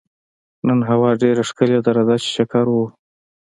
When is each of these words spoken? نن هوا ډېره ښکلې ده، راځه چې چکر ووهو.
نن 0.67 0.79
هوا 0.89 1.11
ډېره 1.21 1.43
ښکلې 1.49 1.79
ده، 1.85 1.91
راځه 1.97 2.15
چې 2.23 2.29
چکر 2.35 2.65
ووهو. 2.69 2.87